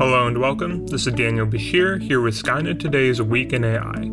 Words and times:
and 0.00 0.38
welcome. 0.38 0.86
This 0.86 1.06
is 1.06 1.12
Daniel 1.12 1.46
Bashir 1.46 2.00
here 2.00 2.22
with 2.22 2.40
Skynet 2.40 2.80
Today's 2.80 3.20
Week 3.20 3.52
in 3.52 3.64
AI. 3.64 4.10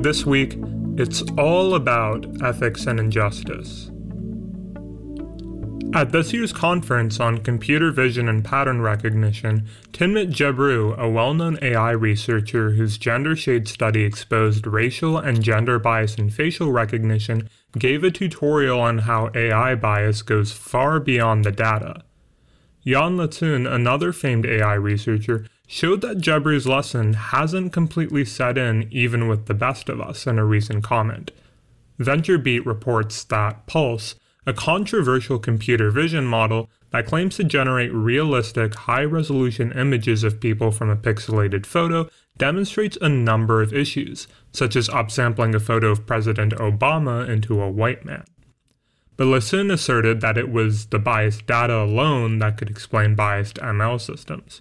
This 0.00 0.24
week, 0.24 0.56
it's 0.96 1.22
all 1.36 1.74
about 1.74 2.24
ethics 2.42 2.86
and 2.86 2.98
injustice. 2.98 3.90
At 5.94 6.12
this 6.12 6.32
year's 6.32 6.54
conference 6.54 7.20
on 7.20 7.38
computer 7.38 7.90
vision 7.92 8.30
and 8.30 8.44
pattern 8.44 8.80
recognition, 8.80 9.68
Timnit 9.92 10.30
Gebru, 10.30 10.96
a 10.96 11.08
well 11.08 11.34
known 11.34 11.58
AI 11.60 11.90
researcher 11.90 12.70
whose 12.70 12.96
gender 12.96 13.36
shade 13.36 13.68
study 13.68 14.04
exposed 14.04 14.66
racial 14.66 15.18
and 15.18 15.42
gender 15.42 15.78
bias 15.78 16.14
in 16.14 16.30
facial 16.30 16.72
recognition, 16.72 17.50
gave 17.78 18.04
a 18.04 18.10
tutorial 18.10 18.80
on 18.80 18.98
how 18.98 19.30
AI 19.34 19.74
bias 19.74 20.22
goes 20.22 20.52
far 20.52 20.98
beyond 20.98 21.44
the 21.44 21.52
data. 21.52 22.05
Yann 22.86 23.16
LeCun, 23.16 23.68
another 23.68 24.12
famed 24.12 24.46
AI 24.46 24.74
researcher, 24.74 25.44
showed 25.66 26.02
that 26.02 26.18
Gebru's 26.18 26.68
lesson 26.68 27.14
hasn't 27.14 27.72
completely 27.72 28.24
set 28.24 28.56
in 28.56 28.86
even 28.92 29.26
with 29.26 29.46
the 29.46 29.54
best 29.54 29.88
of 29.88 30.00
us 30.00 30.24
in 30.24 30.38
a 30.38 30.44
recent 30.44 30.84
comment. 30.84 31.32
VentureBeat 31.98 32.64
reports 32.64 33.24
that 33.24 33.66
Pulse, 33.66 34.14
a 34.46 34.52
controversial 34.52 35.40
computer 35.40 35.90
vision 35.90 36.26
model 36.26 36.70
that 36.90 37.06
claims 37.06 37.34
to 37.38 37.42
generate 37.42 37.92
realistic, 37.92 38.76
high 38.76 39.02
resolution 39.02 39.72
images 39.72 40.22
of 40.22 40.38
people 40.38 40.70
from 40.70 40.88
a 40.88 40.94
pixelated 40.94 41.66
photo, 41.66 42.08
demonstrates 42.38 42.96
a 43.00 43.08
number 43.08 43.62
of 43.62 43.74
issues, 43.74 44.28
such 44.52 44.76
as 44.76 44.88
upsampling 44.90 45.56
a 45.56 45.58
photo 45.58 45.88
of 45.88 46.06
President 46.06 46.52
Obama 46.52 47.28
into 47.28 47.60
a 47.60 47.68
white 47.68 48.04
man. 48.04 48.22
But 49.16 49.26
LeCun 49.26 49.72
asserted 49.72 50.20
that 50.20 50.36
it 50.36 50.50
was 50.50 50.86
the 50.86 50.98
biased 50.98 51.46
data 51.46 51.74
alone 51.74 52.38
that 52.38 52.58
could 52.58 52.68
explain 52.68 53.14
biased 53.14 53.56
ML 53.56 54.00
systems. 54.00 54.60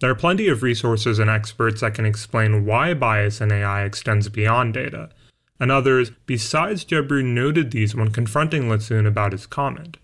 There 0.00 0.10
are 0.10 0.14
plenty 0.14 0.48
of 0.48 0.62
resources 0.62 1.18
and 1.18 1.30
experts 1.30 1.80
that 1.80 1.94
can 1.94 2.04
explain 2.04 2.64
why 2.66 2.94
bias 2.94 3.40
in 3.40 3.50
AI 3.50 3.84
extends 3.84 4.28
beyond 4.28 4.74
data, 4.74 5.08
and 5.58 5.72
others 5.72 6.12
besides 6.26 6.84
Gebru 6.84 7.24
noted 7.24 7.70
these 7.70 7.94
when 7.94 8.10
confronting 8.10 8.64
LeCun 8.64 9.06
about 9.06 9.32
his 9.32 9.46
comment. 9.46 9.96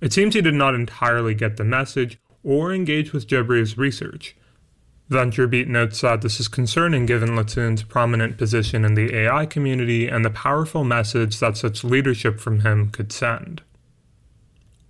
It 0.00 0.12
seems 0.12 0.34
he 0.34 0.40
did 0.40 0.54
not 0.54 0.74
entirely 0.74 1.34
get 1.34 1.56
the 1.56 1.64
message 1.64 2.18
or 2.44 2.72
engage 2.72 3.12
with 3.12 3.26
Gebru's 3.26 3.76
research, 3.76 4.36
VentureBeat 5.10 5.68
notes 5.68 6.00
that 6.00 6.22
this 6.22 6.40
is 6.40 6.48
concerning 6.48 7.04
given 7.04 7.36
LeCun's 7.36 7.82
prominent 7.82 8.38
position 8.38 8.84
in 8.84 8.94
the 8.94 9.14
AI 9.14 9.44
community 9.44 10.08
and 10.08 10.24
the 10.24 10.30
powerful 10.30 10.82
message 10.82 11.38
that 11.40 11.58
such 11.58 11.84
leadership 11.84 12.40
from 12.40 12.60
him 12.60 12.88
could 12.90 13.12
send. 13.12 13.60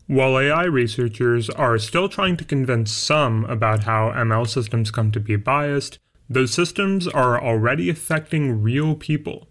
While 0.06 0.38
AI 0.38 0.64
researchers 0.64 1.50
are 1.50 1.78
still 1.78 2.08
trying 2.08 2.36
to 2.36 2.44
convince 2.44 2.92
some 2.92 3.44
about 3.46 3.84
how 3.84 4.10
ML 4.10 4.46
systems 4.46 4.90
come 4.90 5.10
to 5.12 5.20
be 5.20 5.36
biased, 5.36 5.98
those 6.28 6.52
systems 6.52 7.08
are 7.08 7.42
already 7.42 7.90
affecting 7.90 8.62
real 8.62 8.94
people. 8.94 9.48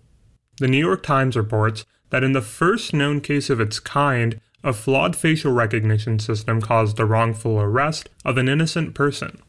The 0.60 0.68
New 0.68 0.78
York 0.78 1.04
Times 1.04 1.36
reports 1.36 1.86
that 2.12 2.24
in 2.24 2.34
the 2.34 2.42
first 2.42 2.94
known 2.94 3.20
case 3.20 3.50
of 3.50 3.60
its 3.60 3.80
kind, 3.80 4.40
a 4.64 4.72
flawed 4.72 5.16
facial 5.16 5.52
recognition 5.52 6.20
system 6.20 6.62
caused 6.62 6.96
the 6.96 7.06
wrongful 7.06 7.60
arrest 7.60 8.10
of 8.24 8.38
an 8.38 8.48
innocent 8.48 8.94
person. 8.94 9.42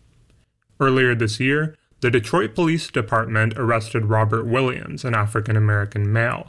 Earlier 0.80 1.14
this 1.14 1.38
year, 1.40 1.76
the 2.00 2.10
Detroit 2.10 2.54
Police 2.54 2.90
Department 2.90 3.54
arrested 3.56 4.06
Robert 4.06 4.44
Williams, 4.44 5.04
an 5.04 5.14
African 5.14 5.56
American 5.56 6.12
male. 6.12 6.48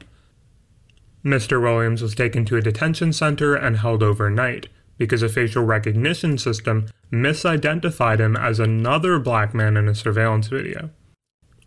Mr. 1.23 1.61
Williams 1.61 2.01
was 2.01 2.13
taken 2.13 2.45
to 2.45 2.57
a 2.57 2.61
detention 2.61 3.13
center 3.13 3.55
and 3.55 3.77
held 3.77 4.03
overnight 4.03 4.67
because 4.97 5.23
a 5.23 5.29
facial 5.29 5.63
recognition 5.63 6.37
system 6.37 6.87
misidentified 7.11 8.19
him 8.19 8.35
as 8.35 8.59
another 8.59 9.19
black 9.19 9.53
man 9.53 9.75
in 9.75 9.87
a 9.87 9.95
surveillance 9.95 10.47
video. 10.47 10.89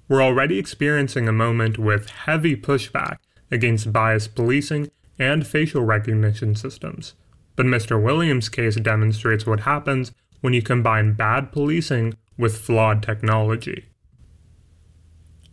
We're 0.09 0.23
already 0.23 0.59
experiencing 0.59 1.29
a 1.29 1.33
moment 1.33 1.79
with 1.79 2.09
heavy 2.09 2.57
pushback 2.57 3.17
against 3.51 3.93
biased 3.93 4.35
policing 4.35 4.91
and 5.19 5.47
facial 5.47 5.83
recognition 5.83 6.55
systems. 6.55 7.15
But 7.57 7.67
Mr. 7.67 8.03
Williams' 8.03 8.49
case 8.49 8.77
demonstrates 8.77 9.45
what 9.47 9.61
happens 9.61 10.13
when 10.41 10.53
you 10.53 10.63
combine 10.63 11.15
bad 11.15 11.53
policing 11.53 12.15
with 12.39 12.59
flawed 12.59 13.03
technology. 13.03 13.87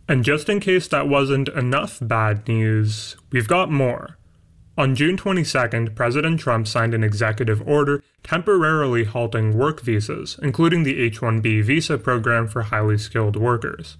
And 0.08 0.24
just 0.24 0.48
in 0.48 0.60
case 0.60 0.86
that 0.88 1.08
wasn't 1.08 1.48
enough 1.48 1.98
bad 2.00 2.46
news, 2.46 3.16
we've 3.32 3.48
got 3.48 3.70
more. 3.70 4.16
On 4.78 4.94
June 4.94 5.16
22nd, 5.16 5.94
President 5.94 6.38
Trump 6.38 6.68
signed 6.68 6.94
an 6.94 7.02
executive 7.02 7.66
order 7.66 8.02
temporarily 8.22 9.04
halting 9.04 9.56
work 9.56 9.80
visas, 9.80 10.38
including 10.42 10.82
the 10.82 11.00
H 11.00 11.20
1B 11.20 11.64
visa 11.64 11.96
program 11.96 12.46
for 12.46 12.62
highly 12.62 12.98
skilled 12.98 13.36
workers. 13.36 13.96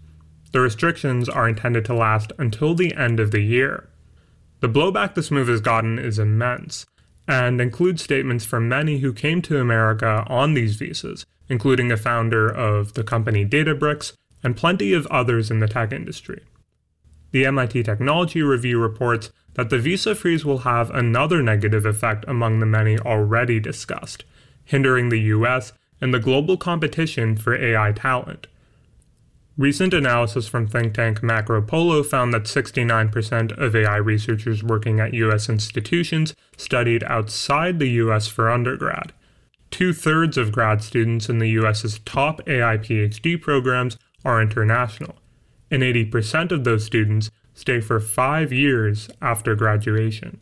The 0.52 0.60
restrictions 0.60 1.28
are 1.28 1.48
intended 1.48 1.84
to 1.86 1.94
last 1.94 2.32
until 2.38 2.74
the 2.74 2.94
end 2.94 3.18
of 3.18 3.30
the 3.30 3.40
year. 3.40 3.88
The 4.60 4.68
blowback 4.68 5.14
this 5.14 5.30
move 5.30 5.48
has 5.48 5.60
gotten 5.60 5.98
is 5.98 6.18
immense, 6.18 6.86
and 7.28 7.60
includes 7.60 8.02
statements 8.02 8.44
from 8.44 8.68
many 8.68 8.98
who 8.98 9.12
came 9.12 9.42
to 9.42 9.60
America 9.60 10.24
on 10.28 10.54
these 10.54 10.76
visas, 10.76 11.26
including 11.48 11.90
a 11.90 11.96
founder 11.96 12.48
of 12.48 12.94
the 12.94 13.04
company 13.04 13.44
Databricks 13.44 14.12
and 14.42 14.56
plenty 14.56 14.92
of 14.92 15.06
others 15.06 15.50
in 15.50 15.60
the 15.60 15.68
tech 15.68 15.92
industry. 15.92 16.42
The 17.32 17.46
MIT 17.46 17.82
Technology 17.82 18.42
Review 18.42 18.80
reports 18.80 19.30
that 19.54 19.70
the 19.70 19.78
visa 19.78 20.14
freeze 20.14 20.44
will 20.44 20.58
have 20.58 20.90
another 20.90 21.42
negative 21.42 21.84
effect 21.84 22.24
among 22.28 22.60
the 22.60 22.66
many 22.66 22.98
already 22.98 23.58
discussed, 23.58 24.24
hindering 24.64 25.08
the 25.08 25.20
US 25.20 25.72
and 26.00 26.12
the 26.12 26.20
global 26.20 26.56
competition 26.56 27.36
for 27.36 27.56
AI 27.56 27.92
talent. 27.92 28.46
Recent 29.58 29.94
analysis 29.94 30.46
from 30.46 30.66
think 30.66 30.94
tank 30.94 31.20
Macropolo 31.20 32.04
found 32.04 32.34
that 32.34 32.44
69% 32.44 33.56
of 33.58 33.74
AI 33.74 33.96
researchers 33.96 34.62
working 34.62 35.00
at 35.00 35.14
US 35.14 35.48
institutions 35.48 36.34
studied 36.56 37.02
outside 37.04 37.78
the 37.78 37.88
US 37.90 38.28
for 38.28 38.50
undergrad, 38.50 39.12
Two 39.70 39.92
thirds 39.92 40.38
of 40.38 40.52
grad 40.52 40.82
students 40.82 41.28
in 41.28 41.38
the 41.38 41.50
US's 41.50 41.98
top 42.00 42.40
AI 42.48 42.78
PhD 42.78 43.40
programs 43.40 43.98
are 44.24 44.40
international, 44.40 45.16
and 45.70 45.82
80% 45.82 46.52
of 46.52 46.64
those 46.64 46.84
students 46.84 47.30
stay 47.54 47.80
for 47.80 48.00
five 48.00 48.52
years 48.52 49.10
after 49.20 49.54
graduation. 49.54 50.40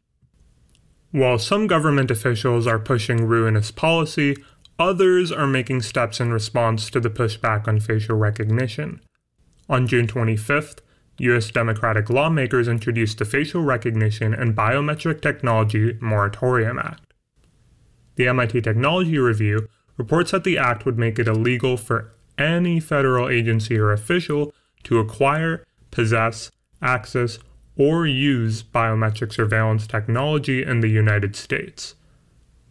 While 1.11 1.39
some 1.39 1.67
government 1.67 2.11
officials 2.11 2.67
are 2.67 2.79
pushing 2.79 3.27
ruinous 3.27 3.71
policy, 3.71 4.37
others 4.79 5.31
are 5.31 5.47
making 5.47 5.83
steps 5.83 6.21
in 6.21 6.33
response 6.33 6.91
to 6.91 7.01
the 7.01 7.11
pushback 7.11 7.69
on 7.69 7.81
facial 7.81 8.17
recognition. 8.17 9.01
On 9.69 9.87
June 9.87 10.07
25th, 10.07 10.79
U.S. 11.19 11.51
Democratic 11.51 12.11
lawmakers 12.11 12.67
introduced 12.67 13.19
the 13.19 13.25
Facial 13.25 13.63
Recognition 13.63 14.35
and 14.35 14.57
Biometric 14.57 15.21
Technology 15.21 15.97
Moratorium 16.01 16.79
Act. 16.79 17.03
The 18.17 18.29
MIT 18.29 18.63
Technology 18.63 19.19
Review 19.19 19.69
reports 19.97 20.33
that 20.33 20.45
the 20.45 20.59
act 20.59 20.85
would 20.85 20.99
make 20.99 21.19
it 21.19 21.29
illegal 21.29 21.77
for 21.77 22.13
any 22.37 22.81
federal 22.81 23.29
agency 23.29 23.79
or 23.79 23.93
official 23.93 24.53
to 24.83 24.99
acquire, 24.99 25.65
possess, 25.91 26.51
access, 26.83 27.39
or 27.77 28.07
use 28.07 28.63
biometric 28.63 29.33
surveillance 29.33 29.87
technology 29.87 30.65
in 30.65 30.81
the 30.81 30.89
United 30.89 31.37
States. 31.37 31.95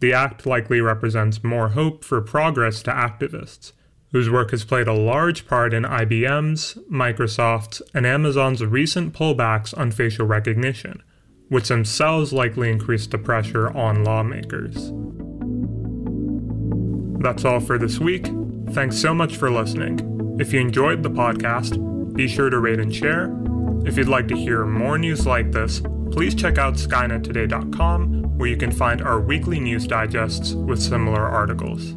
The 0.00 0.12
act 0.12 0.46
likely 0.46 0.80
represents 0.80 1.44
more 1.44 1.70
hope 1.70 2.04
for 2.04 2.20
progress 2.20 2.82
to 2.82 2.90
activists, 2.90 3.72
whose 4.12 4.30
work 4.30 4.50
has 4.50 4.64
played 4.64 4.86
a 4.86 4.92
large 4.92 5.46
part 5.46 5.74
in 5.74 5.82
IBM's, 5.82 6.74
Microsoft's, 6.90 7.82
and 7.92 8.06
Amazon's 8.06 8.64
recent 8.64 9.12
pullbacks 9.12 9.76
on 9.76 9.90
facial 9.90 10.26
recognition, 10.26 11.02
which 11.48 11.68
themselves 11.68 12.32
likely 12.32 12.70
increased 12.70 13.10
the 13.10 13.18
pressure 13.18 13.70
on 13.76 14.04
lawmakers. 14.04 14.92
That's 17.22 17.44
all 17.44 17.60
for 17.60 17.78
this 17.78 17.98
week. 17.98 18.26
Thanks 18.70 18.98
so 18.98 19.14
much 19.14 19.36
for 19.36 19.50
listening. 19.50 20.36
If 20.38 20.52
you 20.52 20.60
enjoyed 20.60 21.02
the 21.02 21.10
podcast, 21.10 22.14
be 22.14 22.28
sure 22.28 22.50
to 22.50 22.58
rate 22.58 22.80
and 22.80 22.94
share. 22.94 23.34
If 23.86 23.96
you'd 23.96 24.08
like 24.08 24.28
to 24.28 24.36
hear 24.36 24.64
more 24.66 24.98
news 24.98 25.26
like 25.26 25.52
this, 25.52 25.80
please 26.12 26.34
check 26.34 26.58
out 26.58 26.74
skynettoday.com 26.74 28.23
where 28.36 28.48
you 28.48 28.56
can 28.56 28.72
find 28.72 29.02
our 29.02 29.20
weekly 29.20 29.60
news 29.60 29.86
digests 29.86 30.52
with 30.54 30.82
similar 30.82 31.26
articles. 31.26 31.96